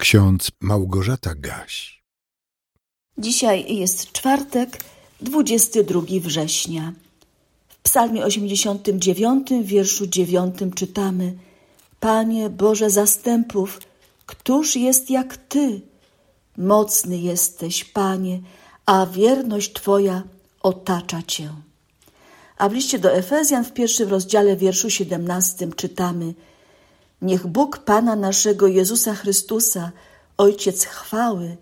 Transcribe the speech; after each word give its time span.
Ksiądz 0.00 0.50
Małgorzata 0.60 1.34
Gaś. 1.34 2.02
Dzisiaj 3.18 3.76
jest 3.76 4.12
czwartek, 4.12 4.84
22 5.20 6.00
września. 6.20 6.92
W 7.68 7.78
Psalmie 7.82 8.24
89, 8.24 9.48
wierszu 9.62 10.06
9 10.06 10.54
czytamy: 10.74 11.36
Panie 12.00 12.50
Boże 12.50 12.90
zastępów, 12.90 13.80
któż 14.26 14.76
jest 14.76 15.10
jak 15.10 15.36
Ty? 15.36 15.80
Mocny 16.56 17.18
jesteś, 17.18 17.84
Panie, 17.84 18.40
a 18.86 19.06
wierność 19.06 19.72
Twoja 19.72 20.22
otacza 20.62 21.22
Cię. 21.22 21.50
A 22.56 22.68
w 22.68 22.72
liście 22.72 22.98
do 22.98 23.12
Efezjan 23.12 23.64
w 23.64 23.72
pierwszym 23.72 24.08
rozdziale 24.08 24.56
wierszu 24.56 24.90
17 24.90 25.68
czytamy: 25.76 26.34
Niech 27.22 27.46
Bóg 27.46 27.78
Pana 27.78 28.16
naszego 28.16 28.66
Jezusa 28.66 29.14
Chrystusa, 29.14 29.92
Ojciec 30.36 30.84
chwały, 30.84 31.56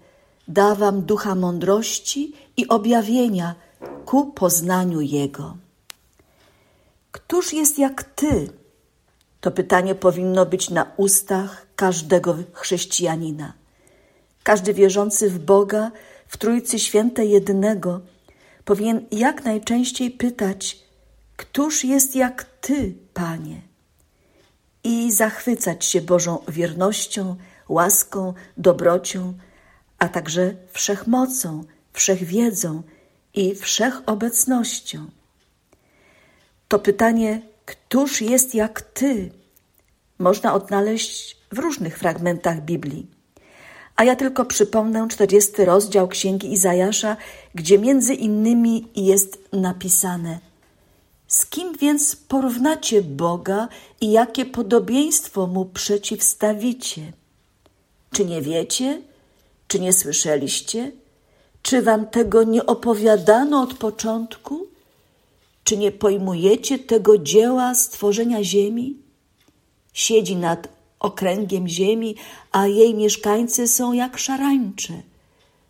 da 0.48 0.74
wam 0.74 1.02
ducha 1.02 1.34
mądrości 1.34 2.32
i 2.56 2.68
objawienia 2.68 3.54
ku 4.04 4.26
poznaniu 4.26 5.00
Jego. 5.00 5.56
Któż 7.12 7.52
jest 7.52 7.78
jak 7.78 8.02
Ty? 8.02 8.50
To 9.40 9.50
pytanie 9.50 9.94
powinno 9.94 10.46
być 10.46 10.70
na 10.70 10.92
ustach 10.96 11.66
każdego 11.76 12.36
chrześcijanina. 12.52 13.52
Każdy 14.42 14.74
wierzący 14.74 15.30
w 15.30 15.38
Boga, 15.38 15.90
w 16.28 16.36
Trójcy 16.36 16.78
Świętej 16.78 17.30
Jednego, 17.30 18.00
powinien 18.64 19.06
jak 19.10 19.44
najczęściej 19.44 20.10
pytać: 20.10 20.78
Któż 21.36 21.84
jest 21.84 22.16
jak 22.16 22.44
Ty, 22.60 22.94
Panie? 23.14 23.67
I 24.84 25.12
zachwycać 25.12 25.84
się 25.84 26.00
Bożą 26.00 26.38
wiernością, 26.48 27.36
łaską, 27.68 28.34
dobrocią, 28.56 29.34
a 29.98 30.08
także 30.08 30.54
wszechmocą, 30.72 31.64
wszechwiedzą 31.92 32.82
i 33.34 33.54
wszechobecnością. 33.54 35.06
To 36.68 36.78
pytanie, 36.78 37.42
któż 37.66 38.20
jest 38.20 38.54
jak 38.54 38.80
Ty, 38.80 39.30
można 40.18 40.54
odnaleźć 40.54 41.36
w 41.52 41.58
różnych 41.58 41.98
fragmentach 41.98 42.64
Biblii. 42.64 43.06
A 43.96 44.04
ja 44.04 44.16
tylko 44.16 44.44
przypomnę 44.44 45.08
40 45.08 45.64
rozdział 45.64 46.08
Księgi 46.08 46.52
Izajasza, 46.52 47.16
gdzie 47.54 47.78
między 47.78 48.14
innymi 48.14 48.88
jest 48.96 49.38
napisane– 49.52 50.38
z 51.28 51.46
kim 51.46 51.76
więc 51.76 52.16
porównacie 52.16 53.02
Boga 53.02 53.68
i 54.00 54.12
jakie 54.12 54.46
podobieństwo 54.46 55.46
mu 55.46 55.64
przeciwstawicie? 55.64 57.12
Czy 58.12 58.24
nie 58.24 58.42
wiecie? 58.42 59.02
Czy 59.68 59.80
nie 59.80 59.92
słyszeliście? 59.92 60.92
Czy 61.62 61.82
wam 61.82 62.06
tego 62.06 62.42
nie 62.42 62.66
opowiadano 62.66 63.62
od 63.62 63.74
początku? 63.74 64.66
Czy 65.64 65.76
nie 65.76 65.92
pojmujecie 65.92 66.78
tego 66.78 67.18
dzieła 67.18 67.74
stworzenia 67.74 68.44
ziemi? 68.44 68.96
Siedzi 69.92 70.36
nad 70.36 70.68
okręgiem 71.00 71.68
ziemi, 71.68 72.14
a 72.52 72.66
jej 72.66 72.94
mieszkańcy 72.94 73.68
są 73.68 73.92
jak 73.92 74.18
szarańcze. 74.18 75.02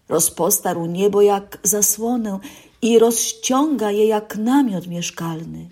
Rozpostarł 0.09 0.87
niebo 0.87 1.23
jak 1.23 1.59
zasłonę 1.63 2.39
i 2.83 2.99
rozciąga 2.99 3.91
je 3.91 4.07
jak 4.07 4.37
namiot 4.37 4.87
mieszkalny. 4.87 5.69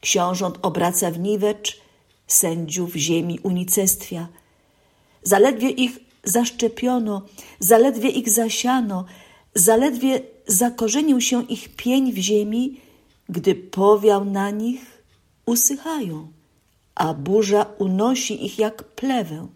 Książąt 0.00 0.58
obraca 0.62 1.10
w 1.10 1.18
niwecz, 1.18 1.80
sędziów 2.26 2.94
ziemi 2.94 3.38
unicestwia. 3.42 4.28
Zaledwie 5.22 5.70
ich 5.70 5.98
zaszczepiono, 6.24 7.22
zaledwie 7.60 8.08
ich 8.08 8.30
zasiano, 8.30 9.04
zaledwie 9.54 10.20
zakorzenił 10.46 11.20
się 11.20 11.44
ich 11.46 11.76
pień 11.76 12.12
w 12.12 12.18
ziemi, 12.18 12.80
gdy 13.28 13.54
powiał 13.54 14.24
na 14.24 14.50
nich, 14.50 15.02
usychają, 15.46 16.28
a 16.94 17.14
burza 17.14 17.66
unosi 17.78 18.46
ich 18.46 18.58
jak 18.58 18.84
plewę. 18.84 19.46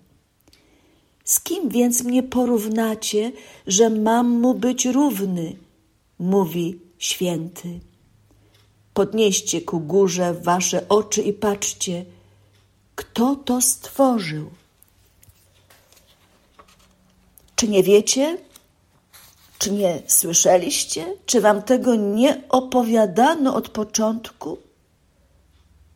Z 1.24 1.40
kim 1.40 1.68
więc 1.68 2.02
mnie 2.02 2.22
porównacie, 2.22 3.32
że 3.66 3.90
mam 3.90 4.40
mu 4.40 4.54
być 4.54 4.86
równy? 4.86 5.56
Mówi 6.22 6.80
święty. 6.98 7.80
Podnieście 8.94 9.60
ku 9.60 9.80
górze 9.80 10.34
wasze 10.34 10.88
oczy 10.88 11.22
i 11.22 11.32
patrzcie, 11.32 12.04
kto 12.94 13.36
to 13.36 13.60
stworzył. 13.60 14.50
Czy 17.56 17.68
nie 17.68 17.82
wiecie? 17.82 18.38
Czy 19.58 19.72
nie 19.72 20.02
słyszeliście? 20.06 21.16
Czy 21.26 21.40
wam 21.40 21.62
tego 21.62 21.94
nie 21.94 22.42
opowiadano 22.48 23.54
od 23.54 23.68
początku? 23.68 24.58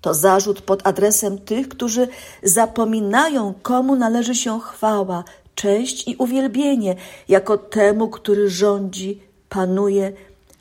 To 0.01 0.15
zarzut 0.15 0.61
pod 0.61 0.87
adresem 0.87 1.39
tych, 1.39 1.69
którzy 1.69 2.09
zapominają, 2.43 3.55
komu 3.63 3.97
należy 3.97 4.35
się 4.35 4.61
chwała, 4.61 5.25
cześć 5.55 6.09
i 6.09 6.17
uwielbienie, 6.17 6.97
jako 7.29 7.59
temu, 7.59 8.09
który 8.09 8.51
rządzi 8.51 9.27
panuje, 9.57 10.13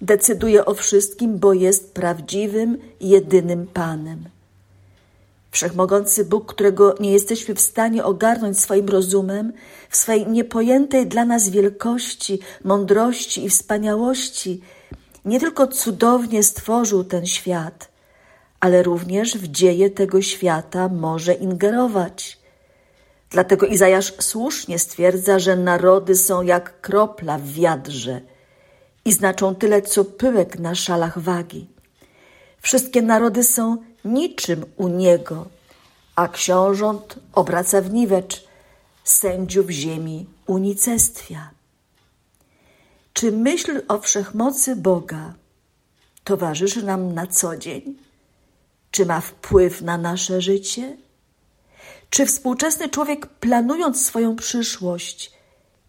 decyduje 0.01 0.65
o 0.65 0.73
wszystkim, 0.73 1.39
bo 1.39 1.53
jest 1.53 1.93
prawdziwym, 1.93 2.77
jedynym 3.01 3.67
Panem. 3.67 4.23
Wszechmogący 5.51 6.25
Bóg, 6.25 6.53
którego 6.53 6.95
nie 6.99 7.11
jesteśmy 7.11 7.55
w 7.55 7.61
stanie 7.61 8.03
ogarnąć 8.03 8.59
swoim 8.59 8.89
rozumem, 8.89 9.53
w 9.89 9.97
swej 9.97 10.27
niepojętej 10.27 11.07
dla 11.07 11.25
nas 11.25 11.49
wielkości, 11.49 12.39
mądrości 12.63 13.45
i 13.45 13.49
wspaniałości, 13.49 14.61
nie 15.25 15.39
tylko 15.39 15.67
cudownie 15.67 16.43
stworzył 16.43 17.03
ten 17.03 17.25
świat, 17.25 17.89
ale 18.59 18.83
również 18.83 19.37
w 19.37 19.47
dzieje 19.47 19.89
tego 19.89 20.21
świata 20.21 20.89
może 20.89 21.33
ingerować. 21.33 22.39
Dlatego 23.29 23.65
Izajasz 23.65 24.13
słusznie 24.19 24.79
stwierdza, 24.79 25.39
że 25.39 25.55
narody 25.55 26.15
są 26.15 26.41
jak 26.41 26.81
kropla 26.81 27.37
w 27.37 27.47
wiadrze– 27.51 28.21
i 29.05 29.13
znaczą 29.13 29.55
tyle, 29.55 29.81
co 29.81 30.05
pyłek 30.05 30.59
na 30.59 30.75
szalach 30.75 31.19
wagi. 31.19 31.67
Wszystkie 32.61 33.01
narody 33.01 33.43
są 33.43 33.77
niczym 34.05 34.65
u 34.77 34.87
niego, 34.87 35.45
a 36.15 36.27
książąt 36.27 37.19
obraca 37.33 37.81
w 37.81 37.93
niwecz, 37.93 38.47
sędziów 39.03 39.69
ziemi 39.69 40.25
unicestwia. 40.47 41.49
Czy 43.13 43.31
myśl 43.31 43.81
o 43.87 43.99
wszechmocy 43.99 44.75
Boga 44.75 45.33
towarzyszy 46.23 46.83
nam 46.83 47.13
na 47.13 47.27
co 47.27 47.57
dzień? 47.57 47.95
Czy 48.91 49.05
ma 49.05 49.21
wpływ 49.21 49.81
na 49.81 49.97
nasze 49.97 50.41
życie? 50.41 50.97
Czy 52.09 52.25
współczesny 52.25 52.89
człowiek, 52.89 53.27
planując 53.27 54.05
swoją 54.05 54.35
przyszłość, 54.35 55.34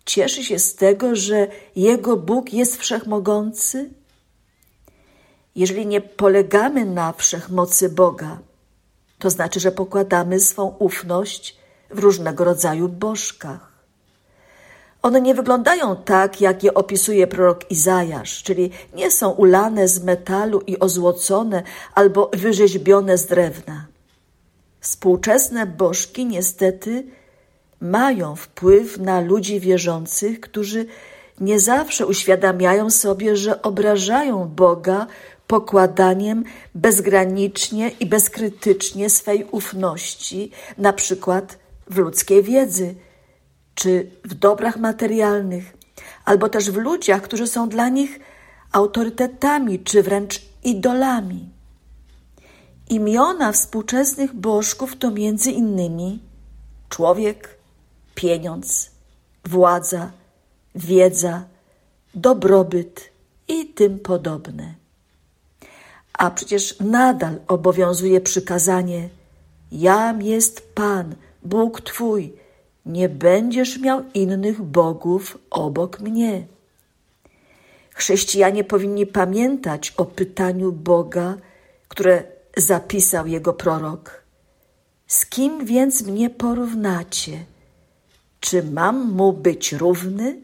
Cieszy 0.06 0.44
się 0.44 0.58
z 0.58 0.74
tego, 0.74 1.16
że 1.16 1.48
jego 1.76 2.16
Bóg 2.16 2.52
jest 2.52 2.76
wszechmogący? 2.76 3.90
Jeżeli 5.56 5.86
nie 5.86 6.00
polegamy 6.00 6.84
na 6.84 7.12
wszechmocy 7.12 7.88
Boga, 7.88 8.38
to 9.18 9.30
znaczy, 9.30 9.60
że 9.60 9.72
pokładamy 9.72 10.40
swą 10.40 10.76
ufność 10.78 11.56
w 11.90 11.98
różnego 11.98 12.44
rodzaju 12.44 12.88
bożkach. 12.88 13.72
One 15.02 15.20
nie 15.20 15.34
wyglądają 15.34 15.96
tak, 15.96 16.40
jak 16.40 16.62
je 16.62 16.74
opisuje 16.74 17.26
prorok 17.26 17.70
Izajasz, 17.70 18.42
czyli 18.42 18.70
nie 18.94 19.10
są 19.10 19.30
ulane 19.30 19.88
z 19.88 20.02
metalu 20.04 20.60
i 20.60 20.78
ozłocone 20.78 21.62
albo 21.94 22.30
wyrzeźbione 22.32 23.18
z 23.18 23.26
drewna. 23.26 23.86
Współczesne 24.80 25.66
bożki 25.66 26.26
niestety 26.26 27.06
mają 27.81 28.37
wpływ 28.37 28.98
na 28.98 29.20
ludzi 29.20 29.60
wierzących, 29.60 30.41
którzy 30.41 30.86
nie 31.41 31.60
zawsze 31.60 32.06
uświadamiają 32.06 32.91
sobie, 32.91 33.36
że 33.36 33.62
obrażają 33.62 34.48
Boga 34.48 35.06
pokładaniem 35.47 36.45
bezgranicznie 36.74 37.91
i 38.00 38.06
bezkrytycznie 38.06 39.10
swej 39.10 39.45
ufności, 39.50 40.50
na 40.78 40.92
przykład 40.92 41.59
w 41.91 41.98
ludzkiej 41.98 42.42
wiedzy, 42.42 42.95
czy 43.74 44.10
w 44.24 44.34
dobrach 44.34 44.77
materialnych, 44.77 45.77
albo 46.24 46.48
też 46.48 46.71
w 46.71 46.77
ludziach, 46.77 47.22
którzy 47.22 47.47
są 47.47 47.68
dla 47.68 47.89
nich 47.89 48.21
autorytetami, 48.72 49.78
czy 49.78 50.03
wręcz 50.03 50.42
idolami. 50.65 51.48
Imiona 52.89 53.53
współczesnych 53.53 54.34
bożków 54.34 54.97
to 54.97 55.10
między 55.10 55.50
innymi 55.50 56.22
człowiek, 56.89 57.55
pieniądz, 58.16 58.91
władza, 59.45 60.10
wiedza, 60.74 61.45
dobrobyt 62.15 63.10
i 63.48 63.66
tym 63.66 63.98
podobne. 63.98 64.74
A 66.13 66.30
przecież 66.30 66.80
nadal 66.80 67.34
obowiązuje 67.48 68.21
przykazanie: 68.21 69.09
Jam 69.72 70.22
jest 70.22 70.74
Pan, 70.74 71.15
Bóg 71.42 71.80
Twój, 71.80 72.33
nie 72.86 73.09
będziesz 73.09 73.78
miał 73.78 74.04
innych 74.15 74.62
bogów 74.62 75.39
obok 75.51 76.01
mnie. 76.01 76.47
Chrześcijanie 77.95 78.65
powinni 78.65 79.07
pamiętać 79.07 79.95
o 79.97 80.04
pytaniu 80.04 80.72
Boga, 80.72 81.34
które 81.89 82.22
zapisał 82.57 83.27
jego 83.27 83.53
prorok. 83.53 84.22
Z 85.07 85.27
kim 85.27 85.66
więc 85.66 86.03
mnie 86.03 86.30
porównacie? 86.30 87.45
Czy 88.47 88.63
mam 88.63 89.13
mu 89.13 89.33
być 89.33 89.72
równy? 89.72 90.41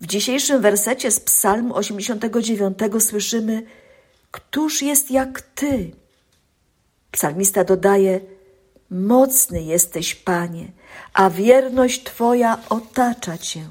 W 0.00 0.06
dzisiejszym 0.06 0.62
wersecie 0.62 1.10
z 1.10 1.20
Psalmu 1.20 1.76
89 1.76 2.78
słyszymy: 2.98 3.62
Któż 4.30 4.82
jest 4.82 5.10
jak 5.10 5.40
ty? 5.40 5.90
Psalmista 7.10 7.64
dodaje: 7.64 8.20
Mocny 8.90 9.62
jesteś, 9.62 10.14
Panie, 10.14 10.66
a 11.14 11.30
wierność 11.30 12.04
Twoja 12.04 12.58
otacza 12.68 13.38
Cię. 13.38 13.64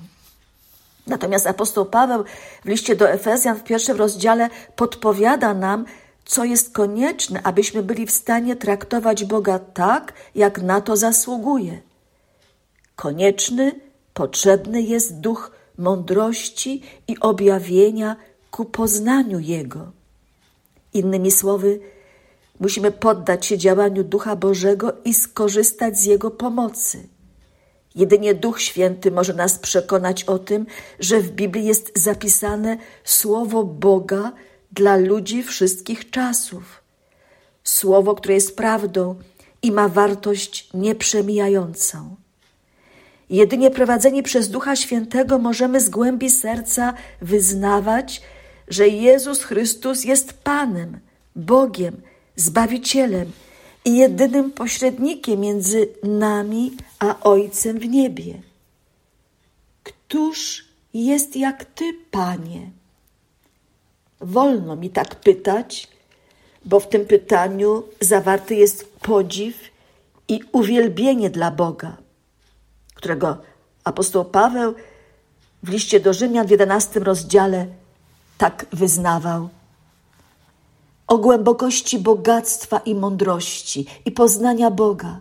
Natomiast 1.07 1.47
apostoł 1.47 1.85
Paweł 1.85 2.23
w 2.65 2.67
liście 2.67 2.95
do 2.95 3.09
Efezjan 3.09 3.57
w 3.57 3.63
pierwszym 3.63 3.97
rozdziale 3.97 4.49
podpowiada 4.75 5.53
nam, 5.53 5.85
co 6.25 6.43
jest 6.43 6.73
konieczne, 6.73 7.43
abyśmy 7.43 7.83
byli 7.83 8.05
w 8.05 8.11
stanie 8.11 8.55
traktować 8.55 9.25
Boga 9.25 9.59
tak, 9.59 10.13
jak 10.35 10.61
na 10.61 10.81
to 10.81 10.97
zasługuje. 10.97 11.88
Konieczny, 12.99 13.79
potrzebny 14.13 14.81
jest 14.81 15.19
duch 15.19 15.51
mądrości 15.77 16.81
i 17.07 17.19
objawienia 17.19 18.15
ku 18.51 18.65
poznaniu 18.65 19.39
Jego. 19.39 19.91
Innymi 20.93 21.31
słowy, 21.31 21.79
musimy 22.59 22.91
poddać 22.91 23.45
się 23.45 23.57
działaniu 23.57 24.03
Ducha 24.03 24.35
Bożego 24.35 24.93
i 25.05 25.13
skorzystać 25.13 25.97
z 25.97 26.05
Jego 26.05 26.31
pomocy. 26.31 27.07
Jedynie 27.95 28.33
Duch 28.33 28.61
Święty 28.61 29.11
może 29.11 29.33
nas 29.33 29.59
przekonać 29.59 30.23
o 30.23 30.39
tym, 30.39 30.65
że 30.99 31.19
w 31.19 31.31
Biblii 31.31 31.65
jest 31.65 31.99
zapisane 31.99 32.77
Słowo 33.03 33.63
Boga 33.63 34.31
dla 34.71 34.97
ludzi 34.97 35.43
wszystkich 35.43 36.09
czasów. 36.09 36.83
Słowo, 37.63 38.15
które 38.15 38.33
jest 38.33 38.57
prawdą 38.57 39.15
i 39.61 39.71
ma 39.71 39.89
wartość 39.89 40.69
nieprzemijającą. 40.73 42.15
Jedynie 43.29 43.71
prowadzeni 43.71 44.23
przez 44.23 44.49
Ducha 44.49 44.75
Świętego 44.75 45.39
możemy 45.39 45.81
z 45.81 45.89
głębi 45.89 46.29
serca 46.29 46.93
wyznawać, 47.21 48.21
że 48.67 48.87
Jezus 48.87 49.43
Chrystus 49.43 50.03
jest 50.03 50.33
Panem, 50.33 50.99
Bogiem, 51.35 52.01
Zbawicielem 52.35 53.31
i 53.85 53.97
jedynym 53.97 54.51
pośrednikiem 54.51 55.39
między 55.39 55.87
nami 56.03 56.71
a 56.99 57.19
Ojcem 57.19 57.79
w 57.79 57.85
niebie. 57.85 58.41
Któż 59.83 60.65
jest 60.93 61.35
jak 61.35 61.65
Ty, 61.65 61.93
Panie? 62.11 62.71
Wolno 64.21 64.75
mi 64.75 64.89
tak 64.89 65.15
pytać, 65.15 65.87
bo 66.65 66.79
w 66.79 66.89
tym 66.89 67.05
pytaniu 67.05 67.83
zawarty 68.01 68.55
jest 68.55 68.93
podziw 68.93 69.55
i 70.27 70.39
uwielbienie 70.51 71.29
dla 71.29 71.51
Boga, 71.51 71.97
którego 72.99 73.37
apostoł 73.83 74.25
Paweł 74.25 74.73
w 75.63 75.69
liście 75.69 75.99
do 75.99 76.13
Rzymian 76.13 76.47
w 76.47 76.49
jedenastym 76.49 77.03
rozdziale 77.03 77.67
tak 78.37 78.65
wyznawał 78.73 79.49
o 81.07 81.17
głębokości 81.17 81.99
bogactwa 81.99 82.79
i 82.79 82.95
mądrości 82.95 83.85
i 84.05 84.11
poznania 84.11 84.71
Boga. 84.71 85.19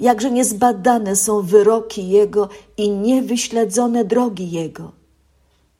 Jakże 0.00 0.30
niezbadane 0.30 1.16
są 1.16 1.42
wyroki 1.42 2.08
Jego 2.08 2.48
i 2.76 2.90
niewyśledzone 2.90 4.04
drogi 4.04 4.50
Jego. 4.50 4.92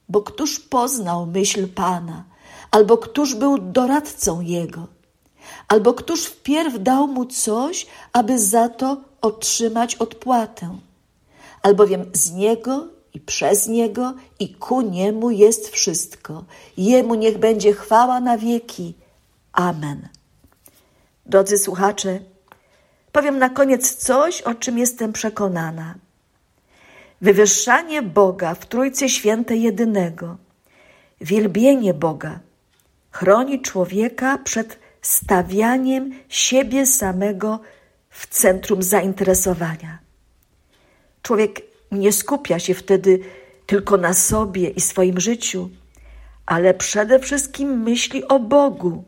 Bo 0.09 0.23
któż 0.23 0.61
poznał 0.61 1.26
myśl 1.26 1.69
Pana, 1.69 2.25
albo 2.71 2.99
któż 2.99 3.35
był 3.35 3.59
doradcą 3.59 4.41
Jego, 4.41 4.87
albo 5.69 5.94
któż 5.94 6.25
wpierw 6.25 6.83
dał 6.83 7.06
mu 7.06 7.26
coś, 7.26 7.87
aby 8.12 8.38
za 8.38 8.69
to 8.69 8.97
otrzymać 9.21 9.94
odpłatę. 9.94 10.89
Albowiem 11.62 12.11
z 12.12 12.33
Niego 12.33 12.89
i 13.15 13.21
przez 13.21 13.67
Niego 13.67 14.15
i 14.39 14.55
ku 14.55 14.81
Niemu 14.81 15.31
jest 15.31 15.69
wszystko. 15.69 16.45
Jemu 16.77 17.15
niech 17.15 17.39
będzie 17.39 17.73
chwała 17.73 18.21
na 18.21 18.39
wieki. 18.39 18.95
Amen. 19.53 20.09
Drodzy 21.27 21.59
słuchacze, 21.59 22.21
powiem 23.12 23.39
na 23.39 23.49
koniec 23.49 23.95
coś, 23.95 24.43
o 24.43 24.55
czym 24.55 24.79
jestem 24.79 25.12
przekonana. 25.12 25.95
Wywyższanie 27.21 28.03
Boga 28.03 28.55
w 28.55 28.67
Trójcy 28.67 29.09
Świętej 29.09 29.62
Jedynego, 29.62 30.37
wielbienie 31.21 31.95
Boga 31.95 32.41
chroni 33.11 33.61
człowieka 33.61 34.39
przed 34.39 34.79
stawianiem 35.03 36.12
siebie 36.29 36.87
samego 36.87 37.61
w 38.11 38.27
centrum 38.27 38.83
zainteresowania. 38.83 39.99
Człowiek 41.22 41.62
nie 41.93 42.12
skupia 42.12 42.58
się 42.58 42.75
wtedy 42.75 43.20
tylko 43.67 43.96
na 43.96 44.12
sobie 44.12 44.70
i 44.70 44.81
swoim 44.81 45.20
życiu, 45.20 45.70
ale 46.46 46.75
przede 46.75 47.19
wszystkim 47.19 47.82
myśli 47.82 48.28
o 48.28 48.38
Bogu, 48.38 49.05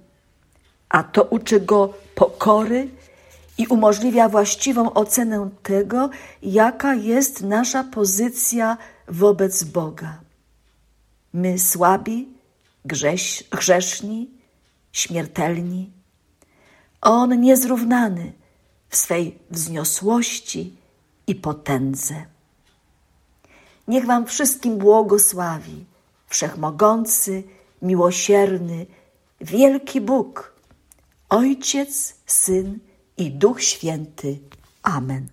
a 0.88 1.02
to 1.02 1.24
uczy 1.24 1.60
go 1.60 1.94
pokory 2.14 2.88
i 3.58 3.66
umożliwia 3.66 4.28
właściwą 4.28 4.92
ocenę 4.92 5.50
tego, 5.62 6.10
jaka 6.42 6.94
jest 6.94 7.42
nasza 7.42 7.84
pozycja 7.84 8.76
wobec 9.08 9.64
Boga. 9.64 10.20
My 11.32 11.58
słabi, 11.58 12.28
grześ, 12.84 13.44
grzeszni, 13.50 14.30
śmiertelni, 14.92 15.90
On 17.00 17.40
niezrównany 17.40 18.32
w 18.88 18.96
swej 18.96 19.38
wzniosłości 19.50 20.76
i 21.32 21.34
potędze. 21.34 22.14
Niech 23.88 24.06
Wam 24.06 24.26
wszystkim 24.26 24.78
błogosławi 24.78 25.84
Wszechmogący, 26.26 27.42
miłosierny, 27.82 28.86
wielki 29.40 30.00
Bóg, 30.00 30.54
Ojciec, 31.28 32.14
Syn 32.26 32.78
i 33.16 33.30
Duch 33.30 33.62
Święty. 33.62 34.38
Amen. 34.82 35.28